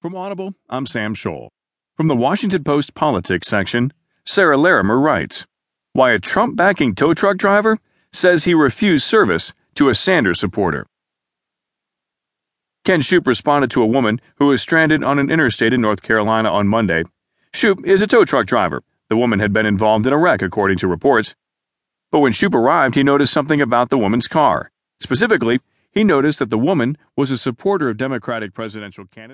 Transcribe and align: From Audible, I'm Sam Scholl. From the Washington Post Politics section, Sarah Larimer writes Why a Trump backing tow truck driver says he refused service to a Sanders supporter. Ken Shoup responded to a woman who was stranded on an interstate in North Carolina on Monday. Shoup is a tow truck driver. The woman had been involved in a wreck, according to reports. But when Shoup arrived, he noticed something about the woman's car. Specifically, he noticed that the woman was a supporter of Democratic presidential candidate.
From 0.00 0.16
Audible, 0.16 0.54
I'm 0.70 0.86
Sam 0.86 1.14
Scholl. 1.14 1.50
From 1.94 2.08
the 2.08 2.16
Washington 2.16 2.64
Post 2.64 2.94
Politics 2.94 3.46
section, 3.46 3.92
Sarah 4.24 4.56
Larimer 4.56 4.98
writes 4.98 5.46
Why 5.92 6.12
a 6.12 6.18
Trump 6.18 6.56
backing 6.56 6.94
tow 6.94 7.12
truck 7.12 7.36
driver 7.36 7.76
says 8.10 8.44
he 8.44 8.54
refused 8.54 9.04
service 9.04 9.52
to 9.74 9.90
a 9.90 9.94
Sanders 9.94 10.40
supporter. 10.40 10.86
Ken 12.86 13.02
Shoup 13.02 13.26
responded 13.26 13.70
to 13.72 13.82
a 13.82 13.86
woman 13.86 14.22
who 14.36 14.46
was 14.46 14.62
stranded 14.62 15.04
on 15.04 15.18
an 15.18 15.30
interstate 15.30 15.74
in 15.74 15.82
North 15.82 16.00
Carolina 16.00 16.50
on 16.50 16.66
Monday. 16.66 17.02
Shoup 17.52 17.84
is 17.84 18.00
a 18.00 18.06
tow 18.06 18.24
truck 18.24 18.46
driver. 18.46 18.82
The 19.10 19.18
woman 19.18 19.38
had 19.38 19.52
been 19.52 19.66
involved 19.66 20.06
in 20.06 20.14
a 20.14 20.18
wreck, 20.18 20.40
according 20.40 20.78
to 20.78 20.88
reports. 20.88 21.34
But 22.10 22.20
when 22.20 22.32
Shoup 22.32 22.54
arrived, 22.54 22.94
he 22.94 23.02
noticed 23.02 23.34
something 23.34 23.60
about 23.60 23.90
the 23.90 23.98
woman's 23.98 24.28
car. 24.28 24.70
Specifically, 24.98 25.60
he 25.92 26.04
noticed 26.04 26.38
that 26.38 26.48
the 26.48 26.56
woman 26.56 26.96
was 27.16 27.30
a 27.30 27.36
supporter 27.36 27.90
of 27.90 27.98
Democratic 27.98 28.54
presidential 28.54 29.04
candidate. 29.04 29.28